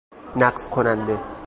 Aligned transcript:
نقض 0.35 0.67
کننده 0.67 1.19